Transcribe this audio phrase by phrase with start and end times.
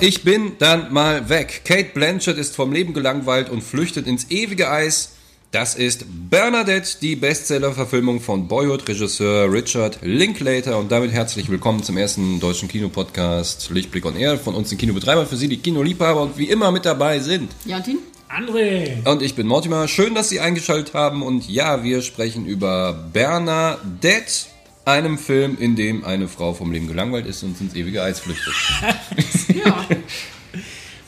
[0.00, 1.62] ich bin dann mal weg.
[1.64, 5.12] Kate Blanchett ist vom Leben gelangweilt und flüchtet ins ewige Eis.
[5.52, 10.78] Das ist Bernadette, die Bestseller-Verfilmung von Boyhood-Regisseur Richard Linklater.
[10.78, 15.26] Und damit herzlich willkommen zum ersten deutschen Kinopodcast Lichtblick on Air von uns, den Kinobetreibern,
[15.26, 17.50] für Sie, die Kinoliebhaber und wie immer mit dabei sind.
[17.66, 17.98] Jantin?
[18.30, 19.06] André!
[19.06, 19.88] Und ich bin Mortimer.
[19.88, 21.22] Schön, dass Sie eingeschaltet haben.
[21.22, 24.46] Und ja, wir sprechen über Bernadette,
[24.90, 28.54] einem Film, in dem eine Frau vom Leben gelangweilt ist und ins ewige Eis flüchtet.
[29.64, 29.84] Ja.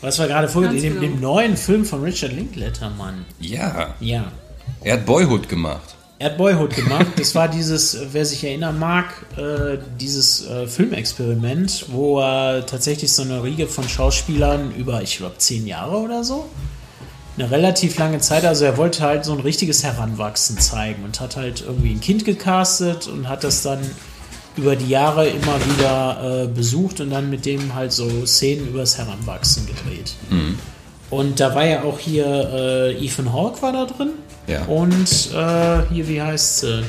[0.01, 1.01] Was war gerade vorhin dem, genau.
[1.01, 3.25] dem neuen Film von Richard Linklater, Mann.
[3.39, 4.33] Ja, Ja.
[4.83, 5.95] er hat Boyhood gemacht.
[6.19, 7.07] Er hat Boyhood gemacht.
[7.17, 9.07] Das war dieses, äh, wer sich erinnern mag,
[9.37, 15.39] äh, dieses äh, Filmexperiment, wo er tatsächlich so eine Riege von Schauspielern über, ich glaube,
[15.39, 16.49] zehn Jahre oder so,
[17.37, 21.37] eine relativ lange Zeit, also er wollte halt so ein richtiges Heranwachsen zeigen und hat
[21.37, 23.79] halt irgendwie ein Kind gecastet und hat das dann
[24.56, 28.98] über die Jahre immer wieder äh, besucht und dann mit dem halt so Szenen übers
[28.98, 30.15] Heranwachsen gedreht.
[31.09, 34.11] Und da war ja auch hier äh, Ethan Hawke war da drin.
[34.47, 34.65] Ja.
[34.65, 36.83] Und äh, hier, wie heißt sie?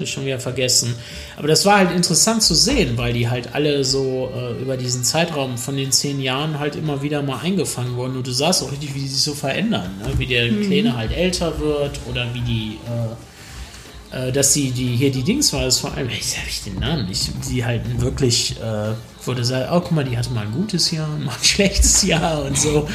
[0.00, 0.94] Hab ich schon wieder vergessen.
[1.36, 5.04] Aber das war halt interessant zu sehen, weil die halt alle so äh, über diesen
[5.04, 8.16] Zeitraum von den zehn Jahren halt immer wieder mal eingefangen wurden.
[8.16, 9.90] Und du sahst auch richtig, wie die sich so verändern.
[10.02, 10.18] Ne?
[10.18, 12.78] Wie der Kleine halt älter wird oder wie die.
[12.86, 16.64] Äh, äh, dass sie die hier die Dings war, das vor allem, ich habe ich
[16.64, 20.46] den Namen nicht, die halt wirklich, äh, wurde sagen, oh guck mal, die hatte mal
[20.46, 22.88] ein gutes Jahr und mal ein schlechtes Jahr und so.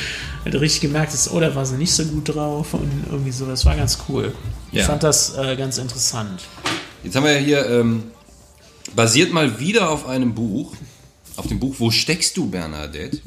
[0.43, 3.45] Halt richtig gemerkt, dass, oh, da war sie nicht so gut drauf und irgendwie so,
[3.45, 4.33] das war ganz cool.
[4.73, 4.85] Ich Ja.
[4.85, 6.41] fand das äh, ganz interessant.
[7.05, 8.03] Jetzt haben wir ja hier, ähm,
[8.95, 10.73] basiert mal wieder auf einem Buch,
[11.35, 13.19] auf dem Buch Wo steckst du, Bernadette?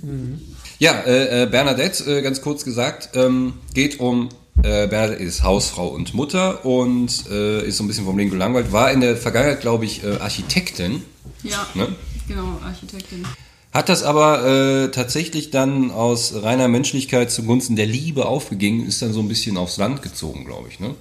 [0.81, 4.31] Ja, äh, äh, Bernadette, äh, ganz kurz gesagt, ähm, geht um,
[4.65, 8.73] äh, Bernadette ist Hausfrau und Mutter und äh, ist so ein bisschen vom Leben gelangweilt,
[8.73, 11.05] war in der Vergangenheit, glaube ich, äh, Architektin,
[11.45, 11.89] Ja, ne?
[12.27, 13.25] genau, Architektin.
[13.73, 19.21] hat das aber tatsächlich dann aus reiner Menschlichkeit zugunsten der Liebe aufgegeben, ist dann so
[19.21, 20.97] ein bisschen aufs Land gezogen, glaube ich, ne?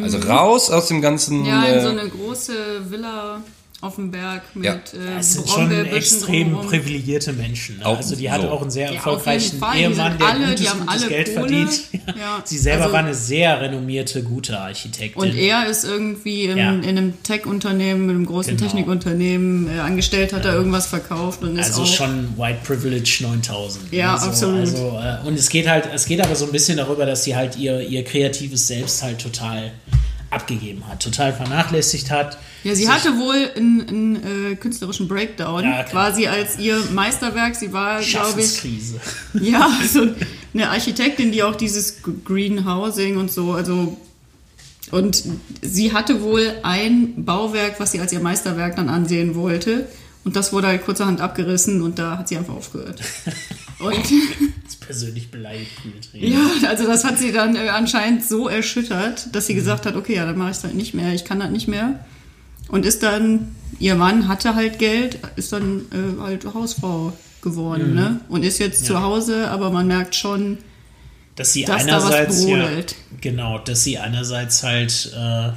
[0.00, 1.40] Also raus aus dem ganzen...
[1.40, 1.46] Mhm.
[1.46, 2.52] Ja, in so äh, eine große
[2.90, 3.42] Villa
[3.80, 4.74] auf dem Berg mit Ja.
[4.74, 6.68] äh, Das sind schon extrem drumherum.
[6.68, 7.78] privilegierte Menschen.
[7.78, 7.86] Ne?
[7.86, 8.48] Auch also die hat so.
[8.48, 9.60] auch einen sehr Ja, erfolgreichen.
[9.74, 11.48] Die Ehemann, der alle- gutes, gutes Geld Kohle.
[11.48, 11.80] verdient.
[12.06, 12.40] Ja.
[12.44, 15.20] Sie selber Also- war eine sehr renommierte, gute Architektin.
[15.20, 16.70] Und er ist irgendwie in, Ja.
[16.74, 18.68] in einem Tech-Unternehmen, mit einem großen Genau.
[18.70, 23.92] Technikunternehmen äh, angestellt, hat er irgendwas verkauft und ist Also auch schon White Privilege 9000.
[23.92, 24.60] Ja, also, absolut.
[24.60, 27.34] Also, äh, und es geht halt, es geht aber so ein bisschen darüber, dass sie
[27.34, 29.72] halt ihr, ihr kreatives Selbst halt total
[30.32, 32.38] abgegeben hat, total vernachlässigt hat.
[32.64, 37.54] Ja, sie hatte wohl einen, einen äh, künstlerischen Breakdown, Ja, quasi als ihr Meisterwerk.
[37.54, 39.00] Sie war, glaube ich, Schaffenskrise.
[39.34, 40.08] ja, so
[40.54, 43.96] eine Architektin, die auch dieses Green Housing und so, also
[44.90, 45.24] und
[45.62, 49.88] sie hatte wohl ein Bauwerk, was sie als ihr Meisterwerk dann ansehen wollte.
[50.24, 53.00] Und das wurde halt kurzerhand abgerissen und da hat sie einfach aufgehört.
[53.80, 53.98] Und
[54.86, 56.32] persönlich beleidigt mit Reden.
[56.32, 60.16] ja, also das hat sie dann äh, anscheinend so erschüttert, dass sie gesagt hat, okay,
[60.16, 62.04] ja, dann mache ich es halt nicht mehr, ich kann das nicht mehr.
[62.68, 68.20] Und ist dann, ihr Mann hatte halt Geld, ist dann äh, halt Hausfrau geworden, ne?
[68.28, 70.58] Und ist jetzt zu Hause, aber man merkt schon,
[71.34, 72.94] dass sie Dass da was einerseits ja, brodelt.
[73.20, 75.50] genau, dass sie einerseits halt äh,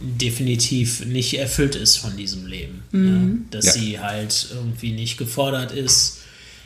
[0.00, 3.04] definitiv nicht erfüllt ist von diesem Leben, Mhm.
[3.04, 3.38] ne?
[3.50, 3.72] dass Ja.
[3.72, 6.18] sie halt irgendwie nicht gefordert ist,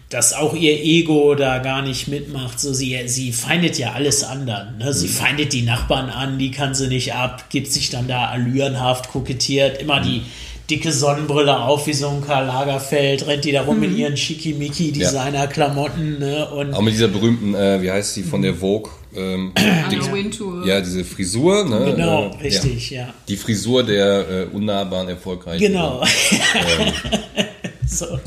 [0.09, 2.61] dass auch ihr Ego da gar nicht mitmacht.
[2.61, 4.87] So sie sie feindet ja alles anderen, ne?
[4.87, 4.93] Mhm.
[4.93, 9.09] Sie feindet die Nachbarn an, die kann sie nicht ab, gibt sich dann da allürenhaft
[9.09, 10.22] kokettiert, immer die
[10.71, 13.83] dicke Sonnenbrille auf wie so ein Karl Lagerfeld, rennt die da rum Mhm.
[13.84, 16.49] in ihren schickimicki Designer-Klamotten ne?
[16.50, 18.91] und Auch mit dieser berühmten, äh, wie heißt sie, von der Vogue?
[19.15, 19.53] Ähm,
[20.12, 20.66] Wintour.
[20.66, 21.93] ja, diese Frisur, ne?
[21.95, 23.03] Genau, äh, richtig, Ja.
[23.06, 23.15] ja.
[23.28, 25.61] Die Frisur der äh, unnahbaren, erfolgreichen.
[25.61, 26.03] Genau.
[26.03, 26.93] Ähm.
[27.89, 28.19] so,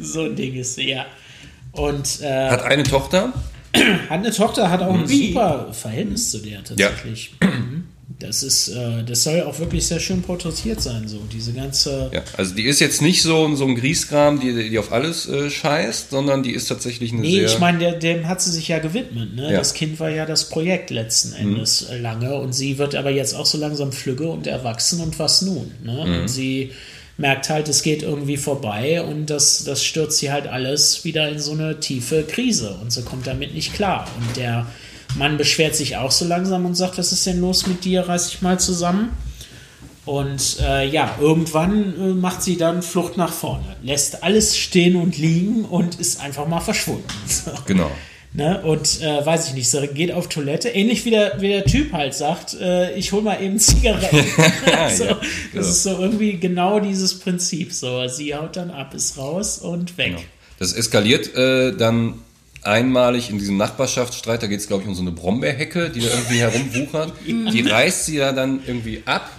[0.00, 1.06] so ein Ding ist sie, ja.
[1.76, 3.32] Und äh, Hat eine Tochter.
[3.74, 5.28] hat eine Tochter, hat auch ein Wie?
[5.28, 7.34] super Verhältnis zu der tatsächlich.
[7.42, 7.84] Mhm.
[8.18, 12.10] Das ist, äh, das soll auch wirklich sehr schön porträtiert sein, so diese ganze.
[12.14, 15.50] Ja, also die ist jetzt nicht so, so ein Griesgram, die, die auf alles äh,
[15.50, 17.46] scheißt, sondern die ist tatsächlich eine Nee, sehr...
[17.46, 19.34] ich meine, dem hat sie sich ja gewidmet.
[19.34, 19.52] Ne?
[19.52, 19.58] Ja.
[19.58, 23.34] Das Kind war ja das Projekt letzten Endes äh, lange und sie wird aber jetzt
[23.34, 25.72] auch so langsam flügge und erwachsen und was nun?
[25.84, 26.20] Ne?
[26.20, 26.70] Und sie
[27.18, 31.38] merkt halt, es geht irgendwie vorbei und das, das stürzt sie halt alles wieder in
[31.38, 34.06] so eine tiefe Krise und sie kommt damit nicht klar.
[34.18, 34.66] Und der
[35.16, 38.30] Mann beschwert sich auch so langsam und sagt, was ist denn los mit dir, reiß
[38.30, 39.10] dich mal zusammen.
[40.04, 45.18] Und äh, ja, irgendwann äh, macht sie dann Flucht nach vorne, lässt alles stehen und
[45.18, 47.08] liegen und ist einfach mal verschwunden.
[47.66, 47.90] Genau.
[48.32, 48.60] Ne?
[48.62, 50.68] Und äh, weiß ich nicht, so geht auf Toilette.
[50.68, 54.16] Ähnlich wie der, wie der Typ halt sagt, äh, ich hol mal eben Zigaretten.
[54.94, 55.20] so, ja,
[55.54, 57.72] Das ist so irgendwie genau dieses Prinzip.
[57.72, 60.16] So, sie haut dann ab, ist raus und weg.
[60.16, 60.22] Genau.
[60.58, 62.22] Das eskaliert äh, dann
[62.66, 66.08] einmalig in diesem Nachbarschaftsstreit, da geht es glaube ich um so eine Brombeerhecke, die da
[66.08, 67.12] irgendwie herumwuchert.
[67.26, 69.30] Die reißt sie ja dann irgendwie ab,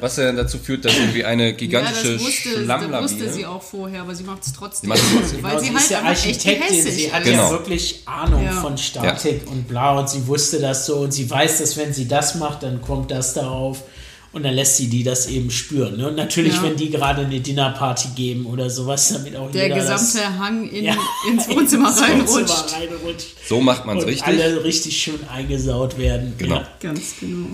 [0.00, 3.44] was ja dann dazu führt, dass irgendwie eine Ja, gigantische das wusste, das wusste sie
[3.46, 4.88] auch vorher, aber sie macht es trotzdem.
[4.88, 5.42] macht's trotzdem.
[5.42, 7.30] Weil sie ist halt ja einfach echt Architektin, sie hat ist.
[7.30, 7.44] Genau.
[7.44, 8.52] ja wirklich Ahnung Ja.
[8.52, 12.06] von Statik und bla und sie wusste das so und sie weiß, dass wenn sie
[12.08, 13.82] das macht, dann kommt das darauf
[14.36, 15.96] und dann lässt sie die das eben spüren.
[15.96, 16.08] Ne?
[16.08, 16.64] Und natürlich, Ja.
[16.64, 20.68] wenn die gerade eine Dinnerparty geben oder sowas, damit auch Der jeder gesamte das, Hang
[20.68, 20.96] in, Ja,
[21.32, 22.74] ins Wohnzimmer reinrutscht.
[22.74, 23.28] Reinrutscht.
[23.48, 24.26] So macht man es Und richtig.
[24.28, 26.34] alle richtig schön eingesaut werden.
[26.36, 26.56] Genau.
[26.56, 27.46] Ja, Ganz genau.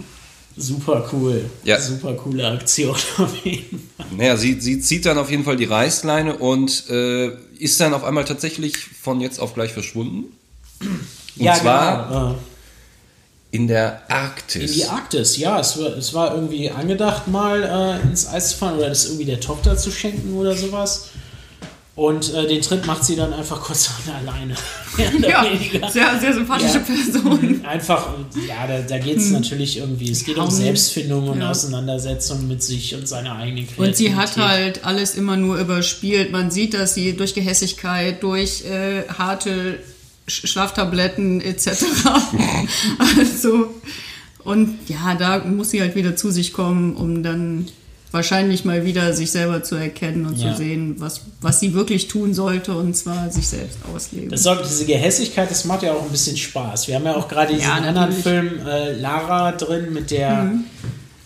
[0.56, 1.44] super cool.
[1.62, 1.80] Ja.
[1.80, 4.06] Super coole Aktion auf jeden Fall.
[4.16, 7.28] Naja, sie, sie zieht dann auf jeden Fall die Reißleine und äh,
[7.60, 10.24] ist dann auf einmal tatsächlich von jetzt auf gleich verschwunden.
[10.80, 12.34] Und zwar genau.
[13.52, 14.72] In der In Arktis.
[14.72, 15.60] die Arktis, ja.
[15.60, 17.62] Es war, es war irgendwie angedacht, mal
[18.02, 21.10] äh, ins Eis zu fahren oder das irgendwie der Tochter zu schenken oder sowas.
[21.94, 24.54] Und äh, den Tritt macht sie dann einfach kurz alleine.
[25.26, 25.88] Ja, weniger.
[25.90, 26.80] sehr, sehr sympathische Ja.
[26.80, 27.64] Person.
[27.64, 28.08] Einfach,
[28.46, 31.50] ja, da, da geht es natürlich irgendwie, es geht um Selbstfindung und ja.
[31.50, 33.88] Auseinandersetzung mit sich und seiner eigenen Kreativität.
[33.88, 36.30] Und sie hat halt alles immer nur überspielt.
[36.30, 39.78] Man sieht, dass sie durch Gehässigkeit, durch äh, harte
[40.32, 41.68] Schlaftabletten etc.
[43.18, 43.74] also,
[44.44, 47.66] und ja, da muss sie halt wieder zu sich kommen, um dann
[48.10, 50.50] wahrscheinlich mal wieder sich selber zu erkennen und Ja.
[50.52, 54.28] zu sehen, was, was sie wirklich tun sollte, und zwar sich selbst ausleben.
[54.28, 56.88] Das soll, diese Gehässigkeit, das macht ja auch ein bisschen Spaß.
[56.88, 58.12] Wir haben ja auch gerade diesen Ja, anderen.
[58.12, 60.52] Film äh, Lara drin mit der,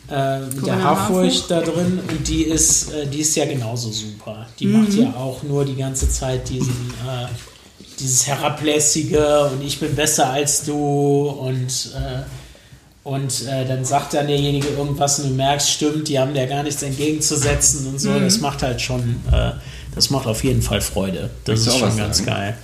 [0.09, 4.47] äh, mit der Haarfurcht da drin und die ist, äh, die ist ja genauso super.
[4.61, 7.27] Die macht ja auch nur die ganze Zeit diesen, äh,
[8.01, 12.23] dieses Herablässige und ich bin besser als du und äh,
[13.03, 16.65] und äh, dann sagt dann derjenige irgendwas und du merkst, stimmt, die haben der gar
[16.65, 18.19] nichts entgegenzusetzen und so.
[18.19, 19.53] Das macht halt schon, äh,
[19.95, 21.31] das macht auf jeden Fall Freude.
[21.45, 22.31] Das du ist schon ganz sagen?
[22.31, 22.59] geil.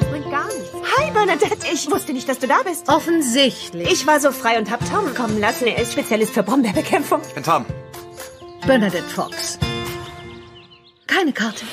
[0.00, 0.72] Das bringt gar nichts.
[0.98, 1.66] Hi, Bernadette.
[1.72, 2.88] Ich wusste nicht, dass du da bist.
[2.88, 3.88] Offensichtlich.
[3.88, 5.68] Ich war so frei und hab Tom kommen lassen.
[5.68, 7.20] Er ist Spezialist für Brombeerbekämpfung.
[7.36, 7.64] bin Tom.
[8.66, 9.60] Bernadette Fox.
[11.06, 11.64] Keine Karte.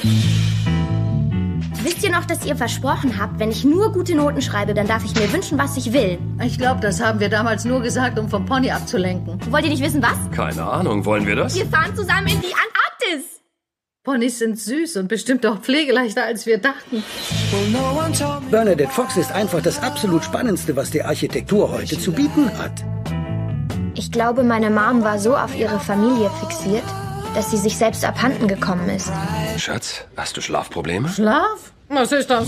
[1.83, 5.03] Wisst ihr noch, dass ihr versprochen habt, wenn ich nur gute Noten schreibe, dann darf
[5.03, 6.19] ich mir wünschen, was ich will?
[6.43, 9.39] Ich glaube, das haben wir damals nur gesagt, um vom Pony abzulenken.
[9.51, 10.17] Wollt ihr nicht wissen, was?
[10.35, 11.55] Keine Ahnung, wollen wir das?
[11.55, 13.41] Wir fahren zusammen in die Antarktis!
[14.03, 17.03] Ponys sind süß und bestimmt auch pflegeleichter, als wir dachten.
[18.51, 22.83] Bernadette Fox ist einfach das absolut Spannendste, was die Architektur heute zu bieten hat.
[23.95, 26.83] Ich glaube, meine Mom war so auf ihre Familie fixiert,
[27.33, 29.11] dass sie sich selbst abhanden gekommen ist.
[29.57, 31.09] Schatz, hast du Schlafprobleme?
[31.09, 31.71] Schlaf?
[31.89, 32.47] Was ist das?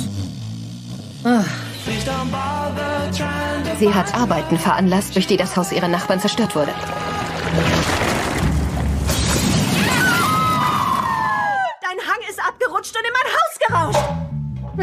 [3.79, 6.73] Sie hat Arbeiten veranlasst, durch die das Haus ihrer Nachbarn zerstört wurde.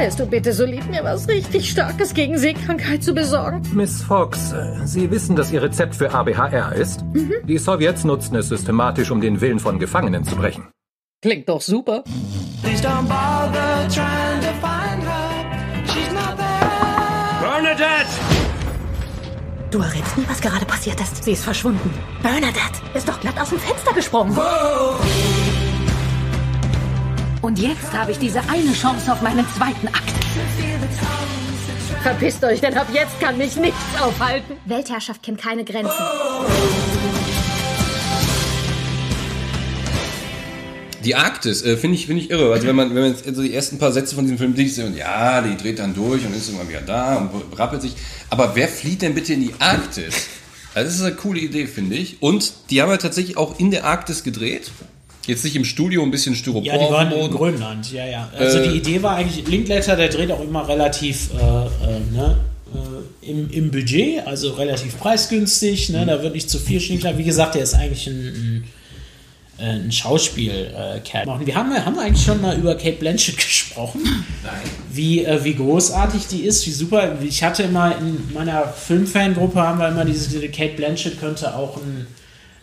[0.00, 3.60] Wärst du bitte so lieb, mir was richtig Starkes gegen Seekrankheit zu besorgen?
[3.74, 4.54] Miss Fox,
[4.84, 7.04] Sie wissen, dass Ihr Rezept für ABHR ist?
[7.44, 10.68] Die Sowjets nutzen es systematisch, um den Willen von Gefangenen zu brechen.
[11.20, 12.02] Klingt doch super.
[17.42, 18.08] Bernadette!
[19.70, 21.24] Du errätst nie, was gerade passiert ist.
[21.24, 21.92] Sie ist verschwunden.
[22.22, 24.34] Bernadette ist doch glatt aus dem Fenster gesprungen.
[27.42, 30.12] Und jetzt habe ich diese eine Chance auf meinen zweiten Akt.
[32.02, 34.56] Verpisst euch, denn ab jetzt kann mich nichts aufhalten.
[34.66, 35.90] Weltherrschaft kennt keine Grenzen.
[41.02, 42.52] Die Arktis äh, finde ich, finde ich irre.
[42.52, 44.78] Also wenn man, wenn man jetzt so die ersten paar Sätze von diesem Film liest,
[44.80, 47.94] und ja, die dreht dann durch und ist irgendwann wieder da und rappelt sich.
[48.28, 50.28] Aber wer flieht denn bitte in die Arktis?
[50.74, 52.22] Also das ist eine coole Idee, finde ich.
[52.22, 54.70] Und die haben ja tatsächlich auch in der Arktis gedreht.
[55.30, 57.30] Jetzt nicht im Studio ein bisschen Styropor Ja, die waren in.
[57.30, 58.28] Grönland, ja, ja.
[58.36, 62.36] Also Äh, die Idee war eigentlich, Linkletter, der dreht auch immer relativ äh, äh, ne,
[62.74, 67.16] äh, im, im Budget, also relativ preisgünstig, ne, da wird nicht zu viel Schnickler.
[67.16, 68.64] Wie gesagt, der ist eigentlich ein,
[69.60, 71.26] ein, äh, ein Schauspiel-Kerl.
[71.46, 74.00] wir haben, haben wir eigentlich schon mal über Kate Blanchett gesprochen.
[74.42, 74.52] Nein.
[74.92, 77.16] Wie, äh, wie großartig die ist, wie super.
[77.22, 81.76] Ich hatte immer in meiner Filmfangruppe haben wir immer diese, diese Kate Blanchett könnte auch
[81.76, 82.08] ein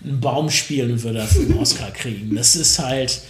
[0.03, 2.35] einen Baum spielen und würde dafür einen Oscar kriegen.
[2.35, 3.21] Das ist halt,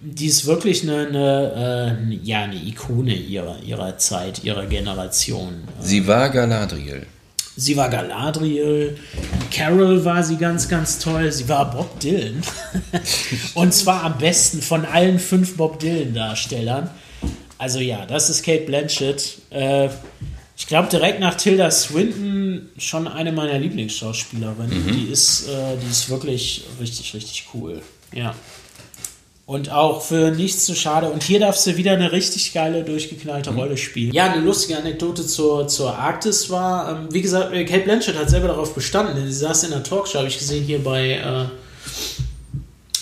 [0.00, 5.64] die ist wirklich eine, eine, äh, ja, eine Ikone ihrer, ihrer Zeit, ihrer Generation.
[5.80, 7.06] Sie war Galadriel.
[7.56, 8.96] Sie war Galadriel,
[9.50, 11.30] Carol war sie ganz, ganz toll.
[11.30, 12.42] Sie war Bob Dylan.
[13.54, 16.88] und zwar am besten von allen fünf Bob Dylan-Darstellern.
[17.58, 19.38] Also ja, das ist Kate Blanchett.
[19.50, 19.90] Äh,
[20.60, 24.92] ich glaube direkt nach Tilda Swinton schon eine meiner Lieblingsschauspielerinnen.
[24.92, 27.80] Die ist, äh, die ist wirklich richtig, richtig cool.
[28.12, 28.34] Ja.
[29.46, 31.08] Und auch für nichts zu schade.
[31.08, 34.12] Und hier darfst du wieder eine richtig geile, durchgeknallte Rolle spielen.
[34.12, 38.28] Ja, eine lustige Anekdote zur, zur Arktis war, ähm, wie gesagt, äh, Kate Blanchett hat
[38.28, 39.16] selber darauf bestanden.
[39.16, 41.46] denn Sie saß in der Talkshow, habe ich gesehen, hier bei, äh,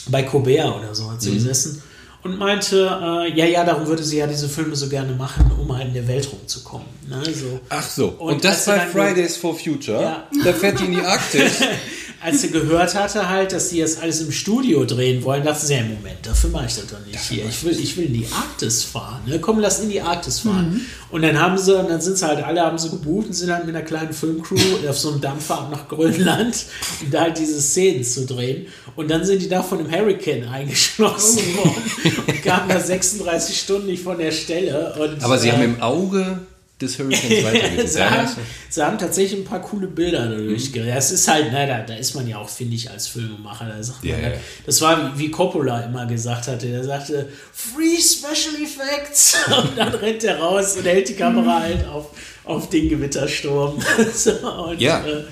[0.06, 1.82] bei Colbert oder so hat sie gesessen.
[2.24, 5.74] Und meinte, äh, ja, ja, darum würde sie ja diese Filme so gerne machen, um
[5.76, 6.86] halt in der Welt rumzukommen.
[7.08, 7.22] Ne?
[7.32, 7.60] So.
[7.68, 8.08] Ach so.
[8.18, 10.02] Und, Und das dann- Fridays for Future.
[10.02, 10.26] Ja.
[10.44, 11.52] Da fährt die in die Arktis.
[12.20, 15.74] als sie gehört hatte halt, dass die jetzt alles im Studio drehen wollen, dachte sie,
[15.74, 17.44] ja, Moment, dafür mache ich das doch nicht hier.
[17.46, 19.22] Ich will, ich will in die Arktis fahren.
[19.26, 19.38] Ne?
[19.38, 20.80] Komm, lass in die Arktis fahren.
[21.10, 23.52] Und dann haben sie, und dann sind sie halt alle, haben sie gebucht und sind
[23.52, 24.56] halt mit einer kleinen Filmcrew
[24.88, 26.66] auf so einem Dampfer ab nach Grönland,
[27.02, 28.66] um da halt diese Szenen zu drehen.
[28.96, 31.82] Und dann sind die da von einem Hurricane eingeschlossen worden
[32.26, 34.94] und kamen da 36 Stunden nicht von der Stelle.
[34.98, 36.40] Und, Aber sie äh, haben im Auge
[36.80, 37.88] des Hurricanes weitergeht.
[37.88, 38.28] sie, haben,
[38.68, 40.96] sie haben tatsächlich ein paar coole Bilder dadurch gerät.
[40.96, 43.66] Das ist halt, na, da, da ist man ja auch, finde ich, als Filmemacher.
[43.66, 44.36] Da sagt man, Ja, ja.
[44.64, 46.68] Das war, wie, Coppola immer gesagt hatte.
[46.68, 49.36] Der sagte, Free Special Effects.
[49.48, 52.10] Und dann rennt er raus und hält die Kamera halt auf,
[52.44, 53.78] auf den Gewittersturm.
[54.14, 55.04] so, und, Ja.
[55.04, 55.24] Äh,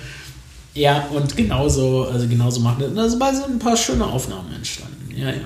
[0.73, 2.83] ja, und genauso, also genauso machen.
[2.83, 5.11] Und dabei sind ein paar schöne Aufnahmen entstanden.
[5.15, 5.41] Ja, ja.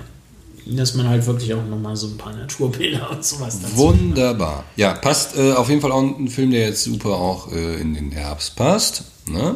[0.65, 4.63] Dass man halt wirklich auch nochmal so ein paar Naturbilder und sowas dazu Wunderbar.
[4.75, 7.95] Ja, passt äh, auf jeden Fall auch ein Film, der jetzt super auch äh, in
[7.95, 9.03] den Herbst passt.
[9.25, 9.55] Ne?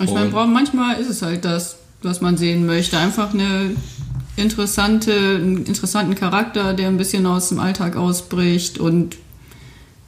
[0.00, 2.96] Ich meine, manchmal ist es halt das, was man sehen möchte.
[2.98, 3.72] Einfach eine
[4.36, 9.16] interessante, einen interessanten Charakter, der ein bisschen aus dem Alltag ausbricht und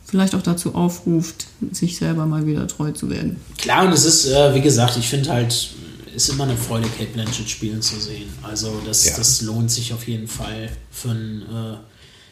[0.04, 3.36] vielleicht auch dazu aufruft, sich selber mal wieder treu zu werden.
[3.58, 5.70] Klar, und es ist, äh, wie gesagt, ich finde halt,
[6.14, 8.28] ist immer eine Freude, Kate Blanchett spielen zu sehen.
[8.42, 9.16] Also das, Ja.
[9.16, 11.76] das lohnt sich auf jeden Fall für ein, äh,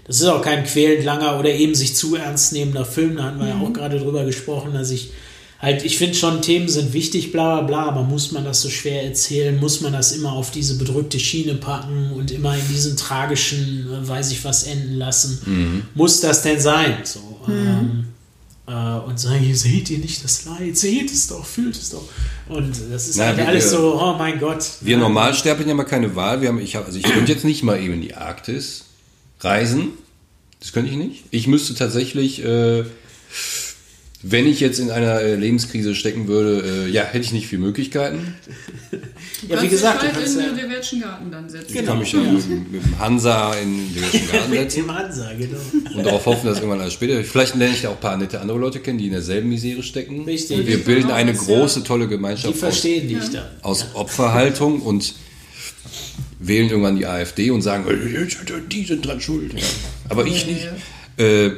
[0.07, 3.39] das ist auch kein quälend langer oder eben sich zu ernst nehmender Film, da hatten
[3.41, 5.11] wir ja auch gerade drüber gesprochen, dass ich
[5.61, 8.71] halt, ich finde schon, Themen sind wichtig, bla bla bla, aber muss man das so
[8.71, 12.97] schwer erzählen, muss man das immer auf diese bedrückte Schiene packen und immer in diesen
[12.97, 15.85] tragischen, äh, weiß ich was, enden lassen?
[15.95, 16.99] Muss das denn sein?
[17.05, 18.05] So, ähm, äh,
[19.07, 22.09] und sagen, ihr seht ihr nicht das Leid, seht es doch, fühlt es doch.
[22.49, 24.65] Und das ist Na, halt wir- alles so, oh mein Gott.
[24.81, 26.41] Wir Normalsterbligen haben ja keine Wahl.
[26.41, 28.85] Wir haben, ich hab, also ich könnte jetzt nicht mal eben in die Arktis
[29.41, 29.91] reisen.
[30.61, 31.25] Das könnte ich nicht.
[31.31, 32.85] Ich müsste tatsächlich, äh,
[34.31, 37.63] wenn ich jetzt in einer äh, Lebenskrise stecken würde, äh, ja, hätte ich nicht viele
[37.63, 38.35] Möglichkeiten.
[39.49, 41.67] Ja, wie gesagt, du du kannst halt ja- in den Garten dann setzen.
[41.69, 41.91] Ich Genau.
[41.93, 45.59] kann mich ja mit, mit dem Hansa in den Garten Mit setzen dem Hansa, genau.
[45.97, 47.23] und darauf hoffen, dass irgendwann alles später.
[47.25, 49.83] Vielleicht lerne ich da auch ein paar nette andere Leute kennen, die in derselben Misere
[49.83, 50.25] stecken.
[50.25, 50.59] Richtig.
[50.59, 53.45] Und wir bilden eine große, tolle Die Gemeinschaft aus, verstehen dich dann.
[53.63, 55.15] aus Opferhaltung und
[56.41, 58.27] wählen irgendwann die AfD und sagen, "Äh,
[58.71, 59.53] die sind dran schuld.
[60.09, 60.69] Aber ich nicht.
[61.17, 61.51] Äh,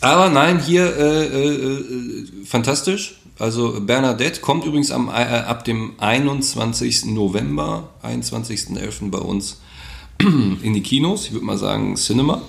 [0.00, 3.16] aber nein, hier äh, äh, äh, fantastisch.
[3.38, 7.06] Also Bernadette kommt übrigens am, äh, ab dem 21.
[7.06, 9.10] November, 21.11.
[9.10, 9.60] bei uns
[10.20, 11.26] in die Kinos.
[11.26, 12.42] Ich würde mal sagen Cinema.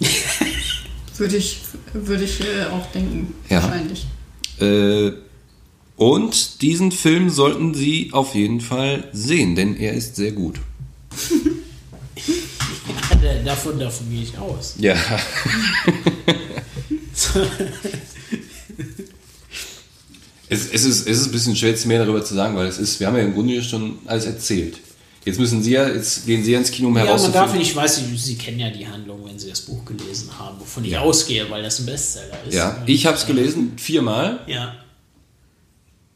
[1.18, 1.60] Würde ich,
[1.92, 3.62] würde ich äh, auch denken, Ja.
[3.62, 4.06] wahrscheinlich.
[4.58, 5.12] Äh,
[5.96, 10.60] und diesen Film sollten Sie auf jeden Fall sehen, denn er ist sehr gut.
[13.44, 14.76] Davon, davon gehe ich aus.
[14.78, 14.94] Ja.
[20.48, 22.78] es, es, ist, es ist ein bisschen schwer, jetzt mehr darüber zu sagen, weil es
[22.78, 24.78] ist, wir haben ja im Grunde schon alles erzählt.
[25.24, 27.68] Jetzt müssen Sie ja, jetzt gehen Sie ja ins Kino, um Ja, man darf herauszufinden.
[27.68, 30.96] ich weiß, Sie, kennen ja die Handlung, wenn Sie das Buch gelesen haben, wovon ich
[30.96, 32.54] ausgehe, weil das ein Bestseller ist.
[32.54, 34.40] Ja, ich habe es äh, gelesen, viermal.
[34.46, 34.76] Ja,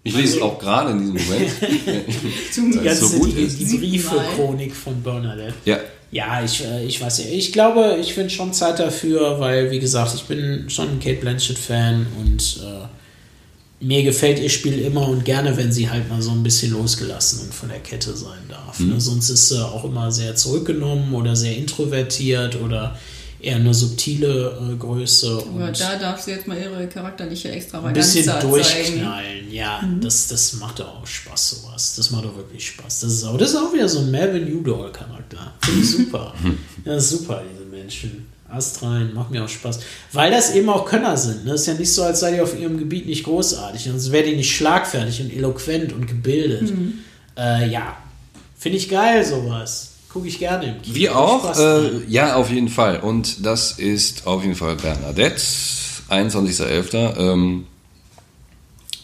[0.07, 1.51] Ich lese es auch gerade in diesem Moment.
[1.61, 3.59] die Weil es ganze so gut die, ist.
[3.59, 5.55] die Briefe-Chronik von Bernadette.
[5.65, 5.81] Ja,
[6.11, 7.25] Ja, ich, äh, ich weiß ja.
[7.33, 11.21] Ich glaube, ich finde schon Zeit dafür, weil, wie gesagt, ich bin schon ein Kate
[11.21, 12.87] Blanchett-Fan und äh,
[13.85, 17.41] mir gefällt ihr Spiel immer und gerne, wenn sie halt mal so ein bisschen losgelassen
[17.41, 18.79] und von der Kette sein darf.
[18.79, 18.91] Mhm.
[18.91, 19.01] Ne?
[19.01, 22.99] Sonst ist sie auch immer sehr zurückgenommen oder sehr introvertiert oder
[23.45, 25.45] eher eine subtile äh, Größe.
[25.47, 28.49] Aber und da darf sie jetzt mal ihre charakterliche ein Extravaganz bisschen zeigen.
[28.49, 29.53] durchknallen.
[29.53, 31.95] Ja, das, das macht doch auch Spaß, sowas.
[31.97, 33.01] Das macht doch wirklich Spaß.
[33.01, 35.53] Das ist auch, das ist auch wieder so ein Melvin Udall-Charakter.
[35.61, 36.35] Finde ich super.
[36.85, 38.27] ja, das ist super, diese Menschen.
[38.49, 39.81] Ast rein, macht mir auch Spaß.
[40.13, 41.45] Weil das eben auch Könner sind.
[41.45, 41.53] Ne?
[41.53, 43.85] Es ist ja nicht so, als sei die auf ihrem Gebiet nicht großartig.
[43.85, 46.73] Sonst wäre die nicht schlagfertig und eloquent und gebildet.
[47.37, 47.97] Äh, ja,
[48.57, 49.94] finde ich geil, sowas.
[50.15, 50.95] Gucke ich gerne Kino.
[50.95, 51.59] wir auch.
[51.59, 53.01] Äh, ja, auf jeden Fall.
[53.01, 55.43] Und das ist auf jeden Fall Bernadette,
[56.09, 57.17] 21.11.
[57.19, 57.67] Ähm,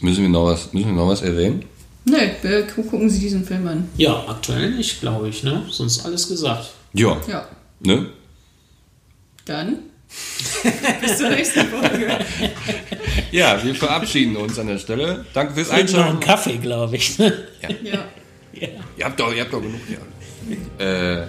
[0.00, 1.64] müssen, wir noch was, müssen wir noch was erwähnen?
[2.06, 3.88] Gu- gucken Sie diesen Film an.
[3.96, 5.42] ja, aktuell nicht, glaube ich.
[5.42, 5.64] Ne?
[5.70, 6.70] Sonst alles gesagt.
[6.94, 7.20] Ja.
[7.28, 7.46] Ja,
[7.80, 8.06] Ne?
[9.46, 9.78] dann
[11.02, 12.18] bis zur nächsten Folge.
[13.32, 15.24] Ja, wir verabschieden uns an der Stelle.
[15.34, 16.20] Danke fürs Ich noch einen Einschalten.
[16.20, 17.16] Kaffee, glaube ich.
[17.18, 17.32] ne?
[17.82, 17.98] Ja.
[18.98, 19.98] Ihr habt doch, ihr habt doch genug hier.
[20.78, 21.26] Äh,